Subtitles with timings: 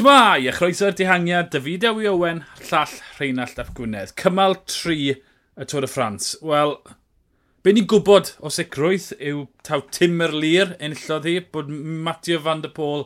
[0.00, 2.38] Tymai, a chroeso'r dihangiad, David Ewi Owen,
[2.70, 4.14] llall Rheinald Ap Gwynedd.
[4.16, 6.30] Cymal 3 y Tôr y Ffrans.
[6.40, 6.72] Wel,
[7.60, 11.68] be ni'n gwybod o sicrwydd yw taw Tim yr Lir enillodd hi, bod
[12.08, 13.04] Matthew van der Pôl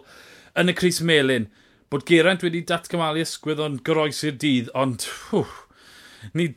[0.54, 1.48] yn y Cris Melin,
[1.90, 5.11] bod Geraint wedi datgymalu ysgwydd o'n groes i'r dydd, ond
[6.38, 6.54] ni'n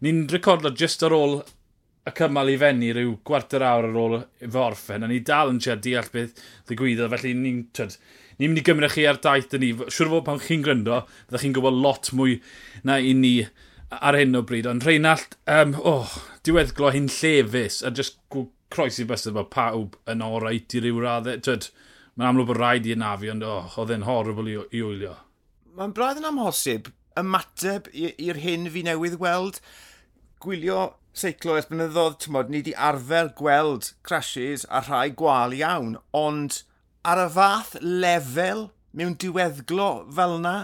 [0.00, 1.42] ni recordo just ar ôl
[2.08, 5.60] y cymal i fenni rhyw gwarter awr ar ôl fy orffen, a ni dal yn
[5.60, 6.38] siarad deall beth
[6.70, 7.66] ddigwyddodd, felly ni'n
[8.38, 9.70] ni'n mynd i gymryd chi ar daith dyn ni.
[9.86, 12.40] Siwr fod pan chi'n gryndo, byddwch chi'n gwybod lot mwy
[12.86, 13.34] na i ni
[13.94, 14.68] ar hyn o bryd.
[14.70, 16.16] Ond Reinald, um, oh,
[16.46, 18.18] diweddglo hyn llefus a just
[18.74, 21.40] croesi bysau bod pawb yn orait i ryw raddau.
[21.44, 21.70] Tyd,
[22.14, 25.14] mae'n amlwg bod rhaid i anafu, ond oh, oedd e'n horrible i, i wylio.
[25.78, 29.60] Mae'n braidd yn amhosib ymateb i'r hyn fi newydd weld.
[30.42, 35.94] Gwylio seiclo ers blynyddoedd, ti'n modd, ni wedi arfer gweld crashes a rhai gwael iawn,
[36.14, 36.62] ond
[37.04, 40.54] ar y fath lefel mewn diweddglo fel yna.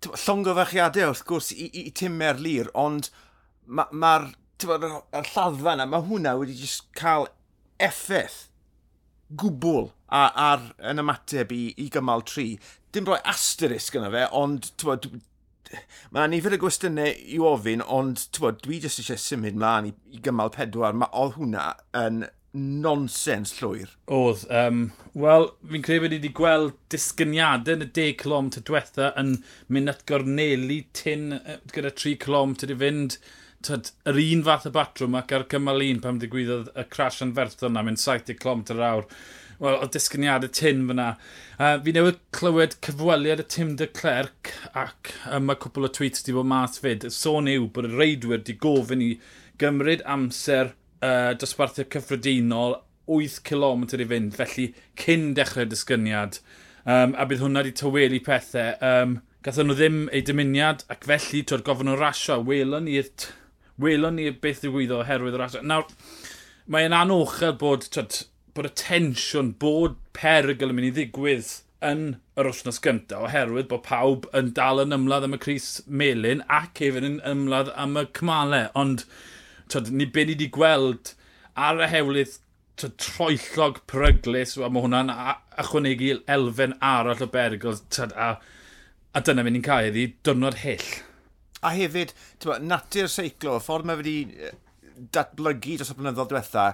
[0.00, 3.10] Llongyfachiadau wrth gwrs i, i, i timer lir, ond
[3.66, 7.28] mae'r ma, ma yr, lladdfa yna, mae hwnna wedi just cael
[7.80, 8.46] effaith
[9.40, 12.54] gwbl ar, ar yn ymateb i, i gymal tri.
[12.94, 14.72] Dim roi asterisk yna fe, ond
[16.10, 20.52] mae nifer y gwestiynau i ofyn, ond dwi jyst eisiau symud mlaen i, i gymal
[20.54, 20.96] pedwar.
[20.96, 23.90] Mae oedd hwnna yn nonsens llwyr.
[24.10, 24.46] Oedd.
[24.50, 29.12] Um, Wel, fi'n credu bod ni wedi gweld disgyniadau yn y 10 clom ty diwetha
[29.20, 29.36] yn
[29.70, 31.36] mynd at gorneli tyn
[31.74, 33.20] gyda 3 clom ty di fynd
[33.66, 37.30] tyd, yr un fath y batrwm ac ar cymal un pam ddigwyddodd y crash yn
[37.30, 39.06] anferthol yna mynd 70 clom ty'r awr.
[39.60, 41.10] Wel, o disgyniadau tyn fyna.
[41.58, 46.24] Uh, fi newid clywed cyfweliad y Tim de Clerc ac um, mae cwpl o tweets
[46.24, 47.04] wedi bod mas fyd.
[47.12, 49.10] Sôn yw bod y reidwyr wedi gofyn i
[49.60, 50.72] gymryd amser
[51.04, 52.78] uh, dosbarthiau cyffredinol
[53.10, 54.68] 8 km i fynd, felly
[55.00, 56.38] cyn dechrau disgyniad.
[56.86, 58.76] Um, a bydd hwnna wedi tywelu pethau.
[58.84, 62.34] Um, Gathen nhw ddim ei dymuniad ac felly twyd gofyn nhw rasio.
[62.44, 63.08] Welon ni'r
[63.80, 65.62] welon ni beth ddigwyddo oherwydd y rasio.
[65.64, 65.86] Nawr,
[66.68, 68.18] mae'n anochel bod, twyd,
[68.52, 71.54] bod y tensiwn, bod perygl yn mynd i ddigwydd
[71.88, 72.02] yn
[72.36, 76.82] yr wythnos gyntaf oherwydd bod pawb yn dal yn ymladd am y Cris Melin ac
[76.84, 78.68] hefyd yn ymladd am y cymalau.
[78.76, 79.06] Ond
[79.72, 81.12] twyd, ni be ni wedi gweld
[81.68, 82.38] ar y hewlydd
[82.80, 85.12] twyd, troellog pryglis, a mae hwnna'n
[85.60, 88.32] ychwanegu elfen arall o bergol, twyd, a,
[89.14, 90.88] a dyna mynd i'n cael iddi, dwrnod hyll.
[91.60, 94.16] A hefyd, tywa, natur seiclo, y ffordd mae wedi
[95.14, 96.64] datblygu dros y blynyddoedd diwetha,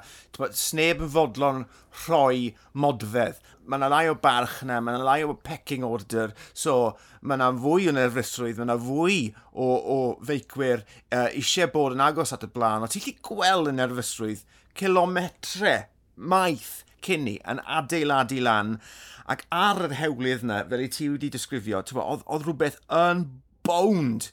[0.56, 1.64] sneb yn fodlon
[2.04, 3.38] rhoi modfedd.
[3.66, 7.50] Mae yna lai o barch yna, mae yna lai o pecking order, so mae yna
[7.62, 9.20] fwy o nerfusrwydd, mae yna fwy
[9.52, 12.86] o, o feicwyr uh, eisiau bod yn agos at y blaen.
[12.86, 14.44] O ti'n lli gweld y nerfusrwydd
[14.76, 15.76] kilometre
[16.16, 18.76] maith cynni yn adeiladu lan
[19.30, 23.26] ac ar yr hewlydd yna, fel i ti wedi disgrifio, oedd, oedd rhywbeth yn
[23.66, 24.30] bowned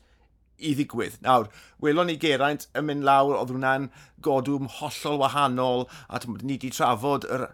[0.60, 1.20] i ddigwydd.
[1.26, 1.50] Nawr,
[1.84, 3.90] welon ni Geraint yn mynd lawr, oedd hwnna'n
[4.26, 7.50] godwm hollol wahanol, a ni wedi trafod yr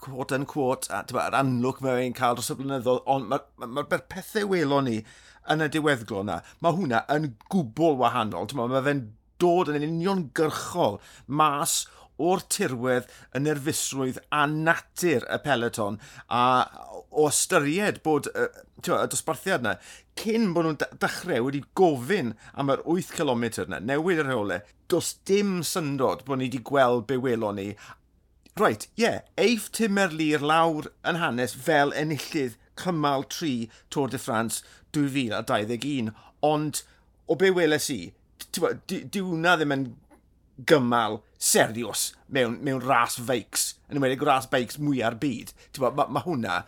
[0.00, 3.66] quote yn quote, a yr anlwg mae fe'n cael dros y blynyddoedd, ond mae'r ma,
[3.66, 4.98] ma, ma pethau welon ni
[5.50, 8.48] yn y diweddglo yna, mae hwnna yn gwbl wahanol.
[8.56, 9.08] Mae fe'n
[9.40, 11.82] dod yn uniongyrchol mas
[12.28, 15.98] o'r tirwedd y nerfusrwydd a natur y peleton
[16.28, 16.44] a
[17.10, 18.46] o ystyried bod y,
[18.86, 19.74] y dosbarthiad yna
[20.20, 24.60] cyn bod nhw'n dechrau wedi gofyn am yr 8 km yna, newid yr rheolau,
[24.92, 27.68] does dim syndod bod ni wedi gweld be welon ni.
[28.60, 34.20] Right, ie, yeah, eif Timer Lir lawr yn hanes fel enillydd cymal 3 Tôr de
[34.20, 34.62] France
[34.96, 36.12] 2021,
[36.44, 36.82] ond
[37.30, 38.00] o be weles i,
[38.50, 39.88] diwna ddim yn
[40.68, 45.54] gymal serios mewn, mewn ras feics, yn ymwneud ras beics mwy ar byd.
[45.80, 46.62] Mae ma, hwnna...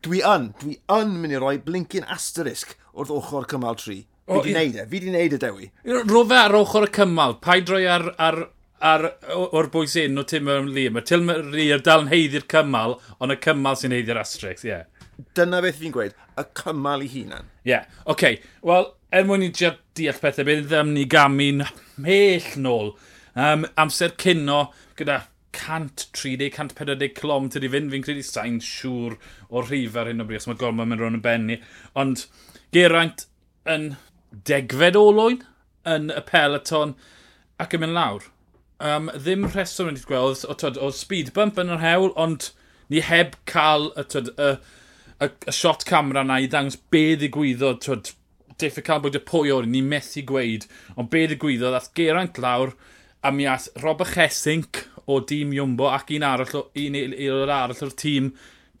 [0.00, 3.98] Dwi yn, dwi yn mynd i roi blinkin asterisk wrth ochr cymal 3.
[4.30, 5.66] Fi di wneud e, fi di wneud e dewi.
[6.08, 8.38] Ro fe ar ochr y cymal, paid roi ar, ar,
[8.80, 9.04] ar,
[9.36, 10.92] o'r bwys un o Tim yn Lee.
[10.94, 14.72] Mae Tim Lee dal yn heiddi'r cymal, ond y cymal sy'n heiddi'r asterisk, ie.
[14.72, 14.88] Yeah.
[15.36, 17.52] Dyna beth fi'n gweud, y cymal i hunan.
[17.60, 17.92] Ie, yeah.
[18.06, 18.14] oce.
[18.14, 18.40] Okay.
[18.64, 21.66] Wel, er mwyn i deall pethau, beth ddim ni gamu'n
[22.00, 22.94] mell nôl.
[23.40, 24.66] Um, amser cynno
[24.98, 25.22] gyda
[25.56, 29.16] 130-140 km i fynd, fi'n credu sain siŵr
[29.50, 31.60] o rhif ar hyn o bryd, os mae gormod mynd rhan yn benni.
[31.98, 32.26] Ond
[32.74, 33.26] Geraint
[33.70, 33.94] yn
[34.46, 35.40] degfed olwyn
[35.88, 36.94] yn y peloton
[37.60, 38.28] ac yn mynd lawr.
[38.80, 42.50] Um, ddim rheswm wedi'i gweld, o, tyd, o speed bump yn yr hewl, ond
[42.92, 44.52] ni heb cael y, tyd, y,
[45.20, 48.14] y, y shot camera na i ddangos be ddigwyddodd, tyd,
[48.60, 50.64] diffyg cael bod y pwy o'r ni methu gweud,
[50.96, 52.72] ond be ddigwyddodd, ath Geraint lawr,
[53.22, 57.84] a mi as Robert Chesink o dîm Iwmbo ac un arall, o, un aelod arall
[57.84, 58.30] o'r tîm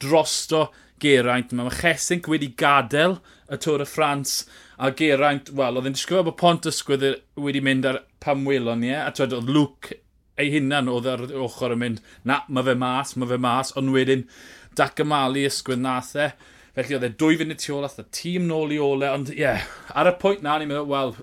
[0.00, 0.68] drosto
[1.00, 1.52] Geraint.
[1.56, 3.18] Mae Chesink wedi gadael
[3.50, 4.44] y Tôr y Ffrans
[4.80, 7.04] a Geraint, wel, oedd e'n disgwyl bod pont ysgwydd
[7.40, 9.98] wedi mynd ar pam welon ni, a twed, oedd Luke
[10.40, 13.92] ei hunan oedd ar ochr yn mynd, na, mae fe mas, mae fe mas, ond
[13.92, 14.24] wedyn
[14.70, 16.30] dac dacamalu ysgwydd nath e.
[16.78, 19.42] Felly oedd e dwy funud tu ôl, oedd y tîm nôl i ole, ond ie,
[19.42, 21.16] yeah, ar y pwynt na, ni'n meddwl, wel,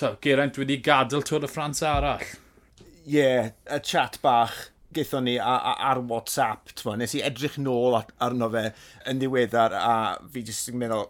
[0.00, 2.24] to, Geraint wedi gadael Tôr y Ffrans arall.
[3.04, 7.58] Ie, yeah, y chat bach gaethon ni a, a, ar WhatsApp, tfo, nes i edrych
[7.62, 8.68] nôl arno fe
[9.10, 9.94] yn ddiweddar a
[10.30, 11.08] fi jyst yn meddwl,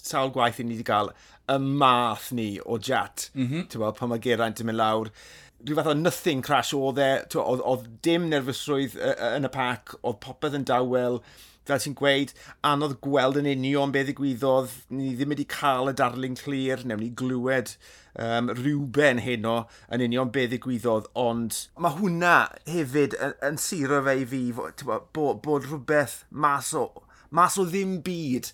[0.00, 1.12] sawl gwaith i ni wedi cael
[1.50, 3.92] y math ni o jat, mm -hmm.
[3.98, 5.12] Pan mae Geraint yn mynd lawr.
[5.60, 8.96] Rhyw fath o nothing crash oedd e, oedd dim nerfysrwydd
[9.34, 11.20] yn y pac, oedd popeth yn dawel,
[11.68, 12.32] fel ti'n gweud,
[12.66, 17.10] anodd gweld yn union beth ddigwyddodd, ni ddim wedi cael y darlun clir, newn ni
[17.20, 17.74] glywed
[18.16, 19.56] um, rhywben heno
[19.92, 22.34] yn union beth ddigwyddodd, ond mae hwnna
[22.70, 26.88] hefyd yn, yn siro fe i fi, bod, bod rhywbeth mas o,
[27.30, 28.50] mas o ddim byd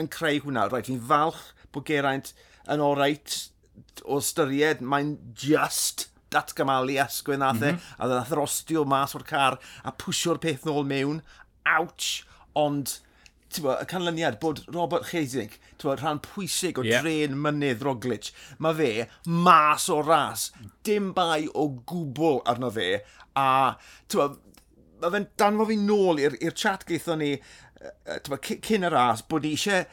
[0.00, 0.68] yn creu hwnna.
[0.70, 2.32] Rhaid fi'n falch bod Geraint
[2.70, 3.38] yn oreit
[4.08, 7.96] o styried, mae'n just datgamalu asgwyn nath e, mm -hmm.
[8.02, 11.20] a ddath rostio mas o'r car a pwysio'r peth nôl mewn.
[11.76, 12.24] Ouch!
[12.58, 12.98] ond
[13.62, 17.04] bo, y canlyniad bod Robert Chesig, bo, rhan pwysig o yeah.
[17.04, 18.90] dren mynydd Roglic, mae fe
[19.26, 20.48] mas o ras,
[20.86, 22.88] dim bai o gwbl arno fe,
[23.38, 23.76] a
[24.14, 24.30] bo,
[25.02, 27.34] mae fe'n danfo fi nôl i'r chat gaethon ni
[28.28, 29.84] bo, cyn y ras bod ni eisiau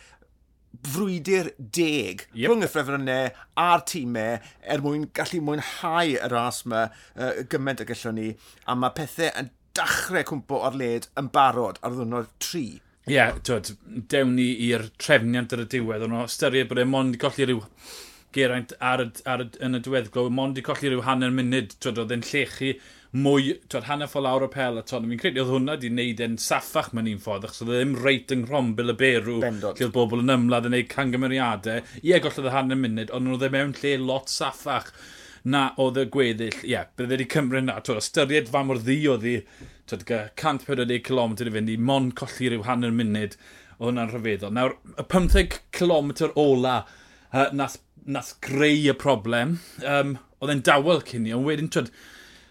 [0.88, 2.48] frwydr deg yep.
[2.48, 4.38] rhwng y ffrefrynnau a'r tîmau
[4.74, 8.30] er mwyn gallu mwynhau y ras yma uh, gymaint y gallwn ni
[8.66, 12.65] a mae pethau yn dachrau cwmpo o'r led yn barod ar ddwrnod tri.
[13.09, 13.73] Ie, yeah, twyd,
[14.13, 17.47] dewn ni i'r trefniant ar y diwedd, ond o styried bod e mond i colli
[17.47, 17.63] rhyw
[18.35, 22.00] geraint ar y, ar y, yn y diweddglo, mond i colli rhyw hanner munud, twyd,
[22.03, 22.75] oedd e'n llechi
[23.12, 26.21] mwy, twyd, hanner ffol awr o pel a twyd, fi'n credu oedd hwnna wedi wneud
[26.23, 29.73] e'n saffach mewn un ffordd, achos oedd e ddim reit yng Nghrombil y Berw, lle
[29.73, 31.83] oedd bobl yn ymladd yn gwneud cangymeriadau.
[32.06, 34.94] Ie, gollodd y hanner munud, ond oedd e mewn lle lot saffach
[35.44, 37.80] na oedd y gweddill, ie, yeah, bydde wedi cymryd na.
[37.82, 39.36] Twyd, ystyried fa mor ddi oedd hi,
[39.90, 43.38] twyd, 140 km i fynd i, mon colli rhyw hanner munud,
[43.78, 44.54] oedd hwnna'n rhyfeddol.
[44.58, 51.02] Nawr, y 15 km ola uh, nath, nath greu y problem, um, oedd e'n dawel
[51.08, 51.90] cyn i, ond wedyn, twyd,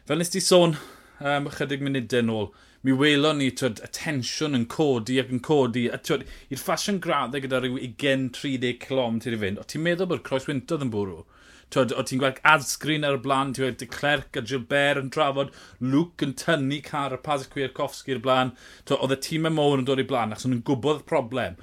[0.09, 0.75] fel nes ti sôn
[1.21, 2.51] um, ychydig munudau ôl,
[2.83, 5.87] mi welon ni twyd, y tensiwn yn codi ac yn codi.
[5.93, 10.93] I'r ffasiwn graddau gyda rhyw 20-30 clom ti'n fynd, o ti'n meddwl bod Croeswyntodd yn
[10.95, 11.21] bwrw?
[11.75, 15.53] twyd, o ti'n gweld adsgrin ar y blaen, ti'n gweld Clerc a Gilbert yn trafod,
[15.81, 18.55] Luke yn tynnu car y Paz Cwierkowski i'r blaen,
[18.97, 21.59] oedd y tîm e y môn yn dod i blaen, achos nhw'n gwybod problem.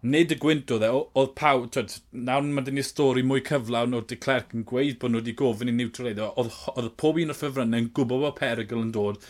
[0.00, 0.90] Nid y gwynt oedd e,
[1.20, 4.96] oedd pawb, twyd, nawr mae dyn ni stori mwy cyflawn o de Clerc yn gweud
[5.02, 8.38] bod nhw wedi gofyn i niwtral eiddo, oedd pob un o'r ffefrynnau yn gwybod bod
[8.38, 9.20] perygl yn dod,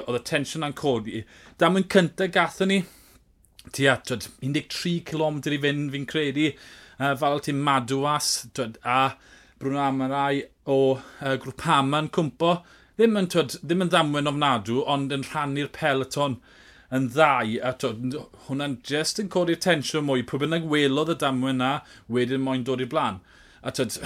[0.00, 1.20] oedd y tensiwn na'n codi.
[1.60, 2.80] Da mwyn cyntaf gathon ni,
[3.76, 6.48] ti at 13 km i fynd fi'n credu,
[6.96, 8.98] uh, fel ti'n madwas, twyd, a
[9.58, 12.56] Bruno Amarai o uh, grŵp Haman cwmpo.
[12.98, 16.36] Ddim yn, twyd, ddim yn ddamwen ofnadw, ond yn rhannu'r peleton
[16.94, 17.56] yn ddau.
[17.62, 18.16] A twyd,
[18.46, 20.24] hwnna'n just yn codi'r tensiwn mwy.
[20.26, 21.72] Pwy bynnag welodd y damwen na,
[22.12, 23.20] wedyn moyn dod i'r blaen.
[23.62, 23.98] A twyd,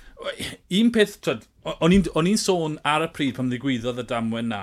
[0.80, 1.44] un peth, twyd,
[1.76, 1.96] o'n
[2.32, 4.62] i'n sôn ar y pryd pam ddigwyddodd y damwen na.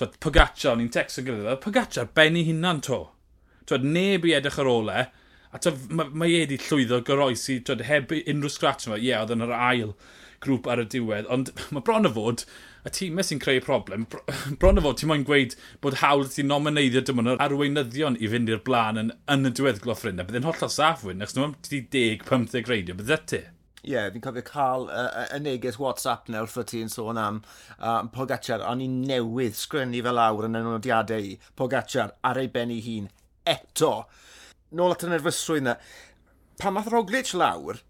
[0.00, 1.58] Twyd, Pogaccia, o'n i'n text yn gilydd.
[1.64, 3.04] Pogaccia, benni hunan to.
[3.68, 5.08] Twyd, neb i edrych ar ole
[5.52, 9.24] A ta, mae, ma e wedi llwyddo goroesi, twyd, heb unrhyw scratch yma, ie, yeah,
[9.24, 9.94] oedd yn yr ail
[10.42, 12.44] grŵp ar y diwedd, ond mae bron o fod,
[12.82, 14.08] y tîm sy'n creu problem,
[14.60, 18.50] bron o fod ti'n moyn gweud bod hawl ti'n nomineidio dim ond arweinyddion i fynd
[18.50, 21.84] i'r blaen yn, yn y diweddglo gloffrin, a byddai'n hollol saff wyn, achos nhw'n ti
[21.92, 23.42] 10-15 greidio, bydde ti?
[23.82, 27.40] Ie, yeah, fi'n cofio cael y uh, uh, neges WhatsApp nawr wrth ti'n sôn am
[27.80, 32.50] uh, Pogacar, ond i'n newydd sgrennu fel awr yn y nodiadau i Pogacar ar ei
[32.52, 33.08] ben ei hun
[33.42, 33.90] eto
[34.76, 35.78] nôl at y nerfysrwydd yna,
[36.60, 37.80] pan math Roglic lawr,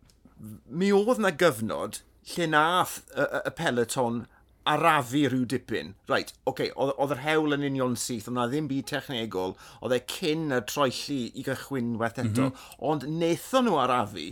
[0.66, 2.02] mi oedd na gyfnod
[2.34, 4.22] lle nath y, y, y peleton
[4.68, 5.94] arafu rhyw dipyn.
[6.10, 9.96] Reit, oce, okay, oedd yr hewl yn union syth, ond na ddim byd technegol, oedd
[9.96, 12.78] e cyn y troelli i gychwyn werth eto, mm -hmm.
[12.90, 14.28] ond wnaethon nhw arafu,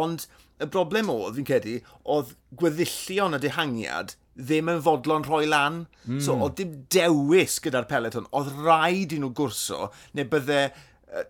[0.00, 0.26] ond
[0.62, 1.78] y broblem oedd, fi'n credu,
[2.16, 5.84] oedd gweddillion y dehangiad ddim yn fodlon rhoi lan.
[6.06, 6.20] Mm.
[6.24, 10.64] So, oedd dim dewis gyda'r peleton, oedd rhaid i nhw gwrso, neu bydde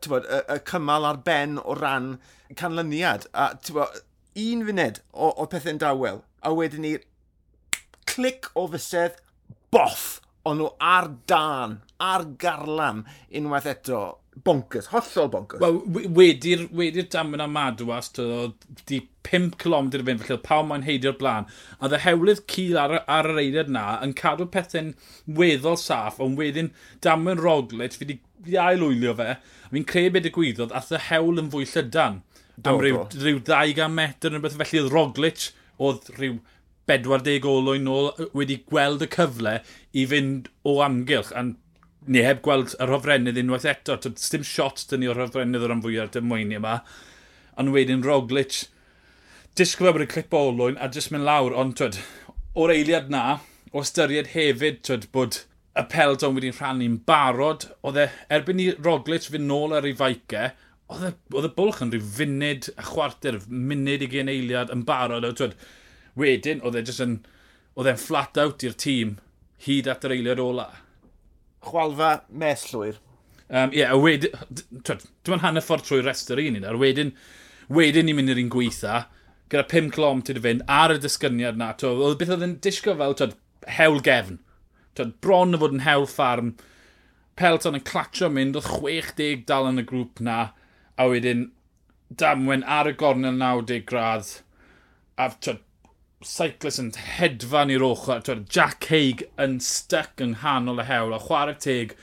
[0.09, 2.15] bod, y, y cymal ar ben o ran
[2.57, 3.29] canlyniad.
[3.35, 4.03] A bod,
[4.35, 6.97] un funed o, o pethau'n dawel, a wedyn ni
[8.11, 9.21] clic o fysedd,
[9.75, 14.05] boff, ond nhw ar dan, ar garlam unwaith eto.
[14.45, 15.61] Bonkers, hollol bonkers.
[15.63, 15.77] Wel,
[16.17, 18.09] wedi'r wedi dam yn Amadwas,
[18.91, 18.99] di
[19.29, 21.47] 5 km fynd, felly pawb mae'n heidio'r blaen.
[21.79, 24.91] A dde hewlydd cil ar, ar yr eiliad na yn cadw pethau'n
[25.39, 26.73] weddol saff, ond wedyn
[27.07, 28.19] dam yn fi wedi
[28.61, 29.35] ailwylio fe.
[29.73, 32.23] Fi'n credu beth y gwyddoedd, ath y hewl yn fwy llydan.
[32.63, 35.49] Am ryw, ryw 200 metr yn beth felly oedd Roglic,
[35.83, 36.39] oedd rhyw
[36.91, 39.55] 40 olwyn nôl wedi gweld y cyfle
[39.97, 41.33] i fynd o amgylch.
[41.33, 41.47] A
[42.07, 43.97] ni heb gweld yr hofrennydd unwaith eto.
[44.05, 46.79] Dim shot dyn ni o'r hofrennydd o'r am fwyaf dy mwyni yma.
[47.61, 48.67] Ond wedyn Roglic,
[49.57, 51.57] disgwyl bod y clip olwyn a jyst mynd lawr.
[51.57, 51.99] Ond twyd,
[52.59, 53.41] o'r eiliad na,
[53.73, 55.41] o ystyried hefyd twyd, bod
[55.75, 57.69] y peldon wedi'n rhannu'n barod.
[57.87, 60.53] Oedd e, erbyn i Roglic fynd nôl ar ei faicau,
[60.95, 65.27] e, oedd y bwlch yn rhyw funud a chwarter, munud i gen eiliad yn barod.
[65.27, 65.51] A,
[66.21, 67.19] wedyn, oedd e jyst yn,
[67.75, 69.17] oedd e'n flat out i'r tîm
[69.67, 70.69] hyd at yr eiliad ola.
[71.65, 73.01] Chwalfa mes llwyr.
[73.49, 74.33] Um, yeah, a wedyn,
[74.85, 77.13] dim ond hanner ffordd trwy'r restr un un, a wedyn,
[77.73, 79.05] wedyn ni'n mynd i'r un gweitha,
[79.53, 82.95] gyda 5 clom ti'n fynd ar y dysgyniad na, to, oedd beth oedd yn disgo
[82.99, 83.37] fel, twyd,
[83.77, 84.41] hewl gefn
[84.99, 86.55] tyd, bron o fod yn hewl ffarm.
[87.39, 90.39] Pelton yn clatio mynd, oedd 60 dal yn y grŵp na,
[90.95, 91.49] a wedyn
[92.23, 94.35] damwen ar y gornel 90 gradd,
[95.19, 95.63] a tyd,
[96.25, 101.21] cyclist yn hedfan i'r ochr, tyd, Jack Haig yn styc yng nghanol y hewl, a
[101.27, 101.97] chwarae teg,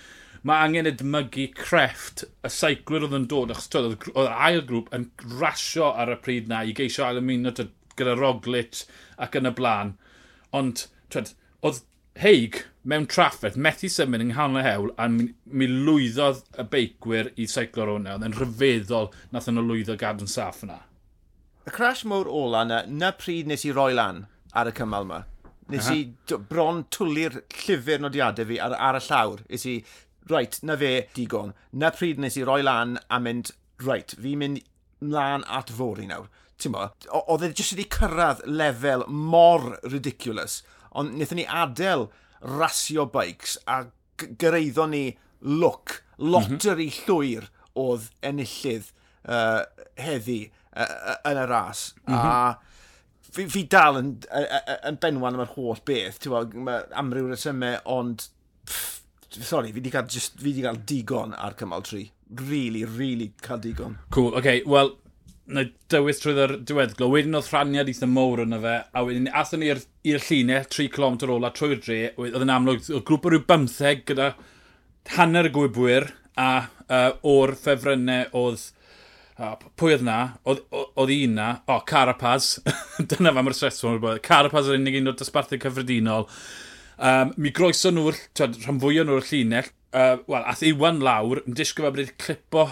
[0.48, 5.07] mae angen edmygu crefft y seiclwyr oedd yn dod, achos tyd, oedd ail grŵp yn
[5.39, 8.83] rasio ar y pryd na i geisio ail ymuno gyda Roglic
[9.21, 9.95] ac yn y blaen.
[10.57, 11.33] Ond, tyd,
[11.65, 11.83] oedd
[12.20, 17.30] heig mewn trafferth, methu symud yng nghanol y hewl, a mi, mi lwyddodd y beicwyr
[17.38, 18.15] i seiclo'r hwnna.
[18.15, 20.80] Oedd yn rhyfeddol nath nhw lwyddo gadw'n saff yna.
[21.70, 24.25] Y crash mowr ola yna, na pryd nes i roi lan
[24.58, 25.22] ar y cymal yma.
[25.72, 26.01] Nes i
[26.50, 29.46] bron twlu'r llyfr nodiadau fi ar, ar y llawr.
[29.48, 29.77] Nes i,
[30.32, 31.53] reit, na fe digon.
[31.77, 33.53] Na pryd nes i roi lan a mynd,
[33.86, 34.65] reit, fi'n mynd
[35.06, 36.27] mlaen at fori nawr.
[36.62, 36.89] Ti'n mo,
[37.22, 40.60] oedd e jyst wedi cyrraedd lefel mor ridiculous
[40.98, 42.07] ond wnaethon ni adael
[42.41, 43.83] rasio bikes a
[44.17, 45.05] gyreiddo ni
[45.41, 47.05] look, loteri mm -hmm.
[47.07, 48.91] llwyr oedd enillydd
[49.25, 49.63] uh,
[49.95, 50.41] heddi
[50.75, 51.93] uh, yn y ras.
[52.05, 52.19] Mm -hmm.
[52.19, 53.31] A mhm.
[53.31, 54.15] fi, fi dal yn,
[54.89, 58.27] yn benwan am yr holl beth, ti'n gweld, mae amryw resymau, ond,
[58.67, 59.01] pff,
[59.39, 62.10] sorry, fi wedi cael, just, fi wedi cael digon ar cymal tri.
[62.48, 63.98] Really, really cael digon.
[64.10, 64.95] Cool, oce, okay, wel,
[65.51, 67.10] na dywys trwy'r diweddglo.
[67.12, 71.20] Wedyn oedd rhaniad eitha mowr yna fe, a wedyn athyn ni i'r llunau 3 km
[71.36, 74.31] ola trwy'r dre, oedd yn amlwg, oedd grŵp o ryw bymtheg gyda
[75.15, 76.51] hanner y gwybwyr, a
[76.88, 78.63] uh, o'r ffefrynnau oedd
[79.41, 80.17] uh, pwy oedd na,
[80.48, 80.63] oedd,
[81.01, 82.53] un na, o, Carapaz,
[83.12, 86.27] dyna fa mae'r stressful bod, Carapaz yr unig un o'r dosbarthu cyffredinol.
[87.01, 91.89] Um, mi groeso nhw'r, rhan fwyaf nhw'r llinell, uh, wel, ath Iwan lawr, yn disgwyl
[91.89, 92.67] bod wedi clipo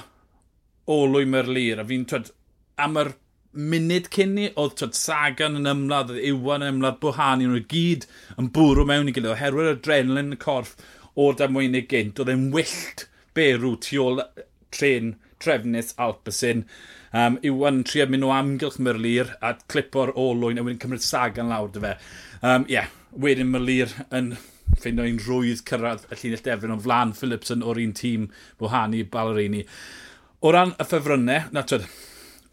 [0.90, 2.32] olwy Merlir, a fi'n, twyd,
[2.86, 3.14] am yr
[3.52, 8.06] munud cyn ni, oedd twyd Sagan yn ymladd, oedd Iwan yn ymladd, Bwhani, nhw'n gyd
[8.40, 10.76] yn bwrw mewn i gilydd, oherwydd adrenalin y corff
[11.20, 13.08] o'r damweinig gynt, oedd e'n wyllt
[13.38, 14.22] berw tu ôl
[14.76, 16.66] tren trefnus Alpesyn.
[17.10, 21.50] Um, Iwan yn trio mynd o amgylch Merlir a clipo'r olwyn a wedyn cymryd Sagan
[21.50, 21.96] lawr dy fe.
[22.46, 24.36] Um, yeah, wedyn Merlir yn
[24.78, 28.30] ffeindio un rwydd cyrraedd y llinell defryn o'n flan Philipson o'r un tîm
[28.62, 29.66] Bwhani Balerini.
[30.46, 31.88] O ran y ffefrynnau, na twyd,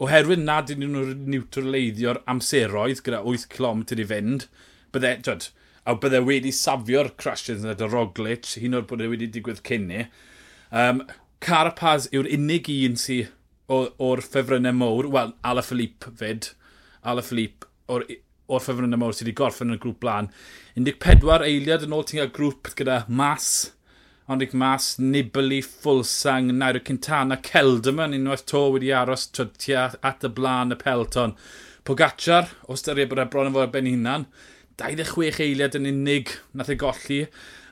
[0.03, 4.45] oherwydd nad ydyn nhw'n niwtraleiddio amseroedd gyda 8 km i fynd,
[4.93, 5.47] bydde, twyd,
[5.87, 10.05] a bydde wedi safio'r crashes yn y Roglic, hyn o'r bod e wedi digwydd cynni.
[10.69, 11.01] Um,
[11.43, 13.33] Carapaz yw'r unig un sy'n
[13.71, 16.51] o'r ffefrynnau mowr, wel, Ala Philippe fyd,
[17.07, 18.05] Ala Philippe o'r,
[18.47, 20.29] or ffefrynnau mowr sydd wedi gorffen yn y grŵp blaen.
[20.77, 23.49] 14 eiliad yn ôl ti'n cael grŵp gyda Mas,
[24.27, 30.75] Onrig Mas, Nibali, Fulsang, Nairo Cintana, Celderman, unwaith to wedi aros tua at y blaen
[30.75, 31.31] y pelton.
[31.87, 34.25] Pogacar, o styried bod e bron yn fod ben hunan,
[34.81, 37.21] 26 eiliad yn unig nath ei golli.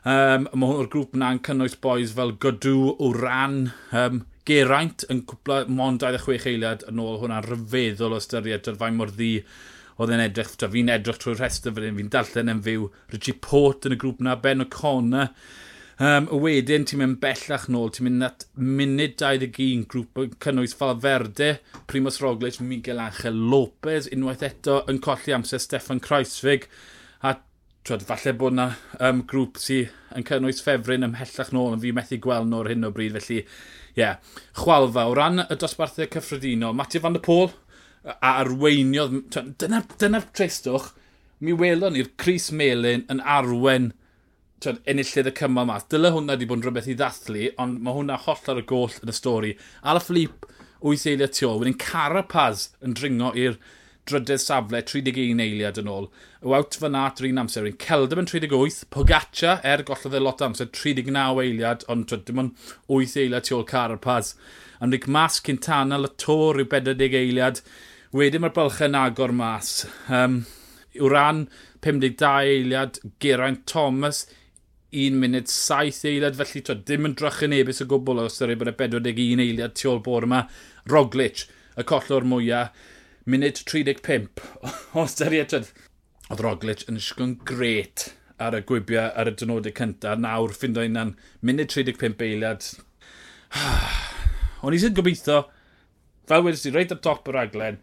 [0.05, 3.59] Um, mae hwn o'r grŵp na'n cynnwys boys fel Godw, Wran,
[3.91, 8.95] um, Geraint yn cwpla mond 26 eiliad yn ôl hwnna'n rhyfeddol o styried dy'r fain
[8.95, 9.33] mor ddi
[9.99, 12.89] oedd e'n edrych, fi'n edrych trwy'r rhestr fydyn, fi'n darllen yn fyw.
[13.11, 15.33] Richie Port yn y grŵp na, Ben O'Connor,
[15.95, 22.19] Um, wedyn, ti'n mynd bellach nôl, ti'n mynd at munud 21 grŵp cynnwys Falferde, Primoz
[22.19, 26.67] Roglic, Miguel Angel Lopez, unwaith eto yn colli amser Stefan Kreisfig,
[27.23, 27.37] a
[27.87, 28.67] twyd, falle bod yna
[29.07, 32.89] um, grŵp sy'n yn cynnwys ffefryn ymhellach nôl, ond fi methu gweld nhw ar hyn
[32.89, 34.01] o bryd, felly, ie.
[34.01, 34.19] Yeah.
[34.59, 37.53] Chwalfa, o ran y dosbarthau cyffredinol, Matthew van der Pôl,
[38.03, 40.91] a arweiniodd, dyna'r dyna tristwch,
[41.39, 43.93] mi welon ni'r Cris Melin yn arwen
[44.65, 45.87] twyd, enillydd y cymal mas.
[45.91, 48.99] Dyle hwnna wedi bod yn rhywbeth i ddathlu, ond mae hwnna holl ar y goll
[49.01, 49.55] yn y stori.
[49.85, 50.51] Ala Philippe,
[50.85, 53.57] wyth eiliad tu ôl, wedyn Carapaz yn dringo i'r
[54.05, 56.09] drydydd safle 31 eiliad yn ôl.
[56.43, 60.17] Y wawt fyna at yr un er amser, yn Celdam yn 38, Pogaccia, er gollodd
[60.17, 64.35] e lot amser, 39 eiliad, ond twyd, dim ond 8 eiliad tu ôl Carapaz.
[64.83, 67.61] Enric Mas, Cintana, Latour yw 40 eiliad,
[68.15, 69.73] wedyn mae'r bylchau yn agor mas.
[70.13, 70.43] Um,
[70.95, 71.45] yw ran
[71.85, 74.25] 52 eiliad, Geraint Thomas,
[74.95, 78.61] 1 munud 7 eiliad, felly to, dim yn drach yn ebys o gwbl os ydych
[78.61, 80.45] bod y 41 eiliad tu ôl bore yma.
[80.91, 82.71] Roglic, y collor mwyaf,
[83.27, 84.45] munud 35.
[85.01, 88.09] os ydych oedd Roglic yn ysgwn gret
[88.41, 90.17] ar y gwibio ar y dynodau cyntaf.
[90.21, 91.13] Nawr, ffindo unna'n
[91.45, 92.69] munud 35 eiliad.
[94.65, 95.43] O'n i sy'n gobeithio,
[96.29, 97.81] fel wedys i, reit ar top y raglen,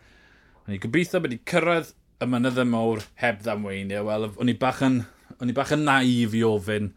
[0.64, 1.92] o'n i gobeithio bod i cyrraedd
[2.22, 4.02] y mynydd y mawr heb ddamweinio.
[4.08, 5.02] Wel, o'n i bach yn
[5.42, 6.92] o'n i bach yn naif i ofyn.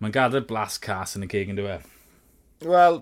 [0.00, 1.86] Mae'n gadael blas cas yn y ceg yn dweud.
[2.64, 3.00] Wel,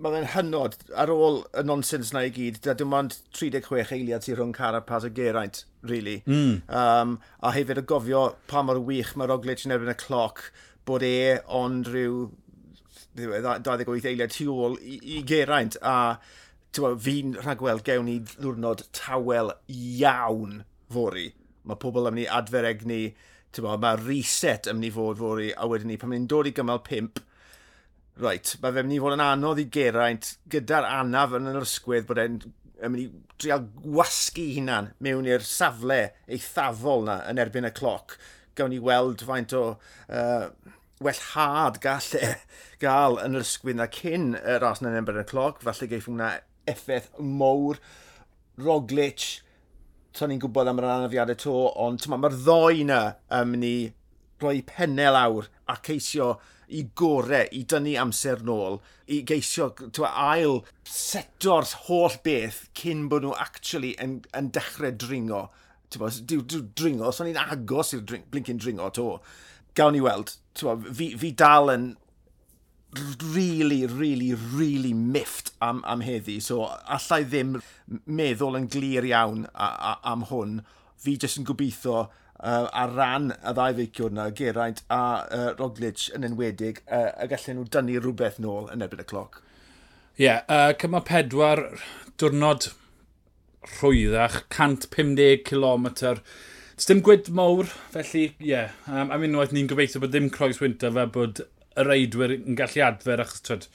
[0.00, 2.60] mae fe'n hynod ar ôl y nonsens na i gyd.
[2.64, 6.22] Da dim ond 36 eiliad sy'n rhwng Carapaz a Geraint, really.
[6.26, 6.62] Mm.
[6.66, 10.48] Um, a hefyd y gofio pa mor wych mae Roglic yn erbyn y cloc
[10.88, 12.24] bod e ond rhyw
[13.14, 15.78] 28 eiliad tu ôl i, i Geraint.
[15.82, 16.16] A
[16.74, 21.28] fi'n rhagweld gewn ni ddwrnod tawel iawn fori.
[21.64, 23.04] Mae pobl am ni adferegnu
[23.62, 26.82] mae reset yn mynd i fod fori, a wedyn ni, pan mae'n dod i gymal
[26.86, 27.22] 5,
[28.24, 32.08] right, mae fe'n mynd i fod yn anodd i geraint gyda'r anaf yn yr ysgwydd
[32.08, 32.38] bod e'n
[32.84, 33.08] mynd i
[33.40, 38.16] drial gwasgu hunan mewn i'r safle eithafol na yn erbyn y cloc.
[38.58, 40.48] Gawn ni weld faint o uh,
[41.04, 42.34] wellhad gall e
[42.84, 46.34] gael yn yr ysgwydd na cyn y ras na'n erbyn y cloc, falle geiff hwnna
[46.70, 47.80] effaith mowr.
[48.60, 49.43] Roglic
[50.14, 51.54] to'n ni'n gwybod am yr anafiadau to,
[51.84, 53.00] ond mae'r ddoi yna
[53.34, 53.76] yn mynd i
[54.42, 56.34] rhoi pennel lawr a ceisio
[56.74, 58.78] i gore, i dynnu amser nôl,
[59.12, 65.48] i geisio twa, ail seto'r holl beth cyn bod nhw actually yn, yn dechrau dringo.
[65.94, 69.08] Dwi'n dringo, os o'n i'n agos i'r blincyn dringo to.
[69.76, 71.90] Gawn ni weld, twa, fi, fi dal yn
[73.34, 76.40] really, really, really miffed am, am heddi.
[76.42, 77.56] So, allai ddim
[78.06, 80.60] meddwl yn glir iawn a, a, am hwn.
[81.04, 82.06] Fi jyst yn gobeithio
[82.44, 87.28] uh, ar ran y ddau feiciwr yna, Geraint a uh, Roglic yn enwedig, uh, a
[87.30, 89.40] gallen nhw dynnu rhywbeth nôl yn erbyn y cloc.
[90.14, 91.66] Ie, yeah, uh, cyma pedwar,
[92.20, 92.70] diwrnod
[93.78, 95.88] rhwyddach, 150 km.
[96.74, 100.60] Does dim gwyd mawr, felly ie, yeah, um, am unwaith ni'n gobeithio bod dim croes
[100.62, 103.68] wynta fe bod y reidwyr yn gallu adfer achos twyd,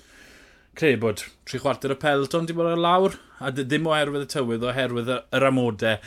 [0.79, 4.67] creu bod tri chwarter y pelton di bod ar lawr a ddim oherwydd y tywydd
[4.69, 5.97] oherwydd yr amodau.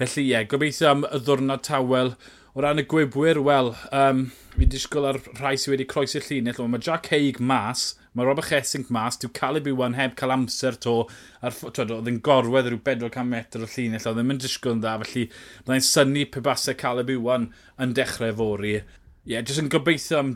[0.00, 2.14] Felly ie, gobeithio am y ddwrnod tawel
[2.54, 4.24] o ran y gwybwyr, wel, um,
[4.56, 7.84] fi disgwyl ar rhai sydd wedi croesi'r llinell, ond mae Jack Haig mas,
[8.14, 10.96] mae Robert Chesink mas, dyw Caleb Iwan heb cael amser to,
[11.46, 14.82] ar, twed, oedd yn gorwedd rhyw 400 metr o llinell, oedd ddim yn disgwyl yn
[14.82, 15.26] dda, felly
[15.66, 18.80] byddai'n syni pe basau Caleb Iwan yn dechrau fori.
[19.20, 20.28] Ie, yeah, jyst yn gobeithio am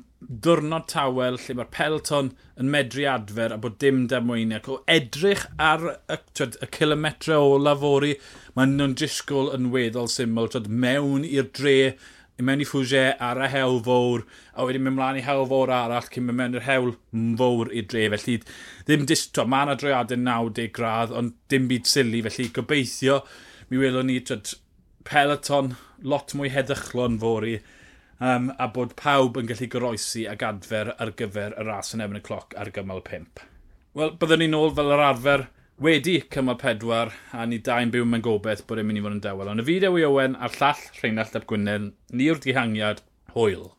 [0.45, 2.27] ddwrnod tawel lle mae'r pelton
[2.61, 4.75] yn medru adfer a bod dim damweiniau.
[4.75, 8.11] O edrych ar y, twed, y kilometre o lafori,
[8.53, 10.51] mae nhw'n disgwyl yn weddol syml.
[10.53, 11.95] Twed, mewn i'r dre,
[12.45, 16.11] mewn i ffwge ar y hewl fawr, a wedyn mynd mlaen i hewl fawr arall
[16.13, 16.93] cyn mynd mewn i'r hewl
[17.41, 18.03] fawr i'r dre.
[18.19, 18.35] Felly,
[18.85, 19.23] ddim dis...
[19.31, 22.21] Twed, mae yna droiadau 90 gradd, ond dim byd sili.
[22.29, 23.23] Felly, gobeithio,
[23.71, 24.59] mi welwn ni twed,
[25.09, 25.73] peloton
[26.05, 27.57] lot mwy heddychlon fori
[28.21, 32.21] um, a bod pawb yn gallu goroesi ag adfer ar gyfer y ras yn ebyn
[32.21, 33.45] y cloc ar gymal 5.
[33.95, 35.47] Wel, byddwn ni'n ôl fel yr arfer
[35.85, 39.25] wedi cymal 4 a ni dau'n byw mewn gobeith bod e'n mynd i fod yn
[39.25, 39.51] dewel.
[39.51, 43.03] Ond y fideo i Owen a'r llall Rheinald Ap Gwynedd, ni'r dihangiad,
[43.35, 43.73] hwyl.